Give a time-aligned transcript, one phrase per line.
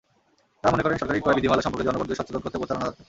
[0.61, 2.99] তাঁরা মনে করেন, সরকারি ক্রয় বিধিমালা সম্পর্কে জনগণকে সচেতন করতে প্রচারণা দরকার।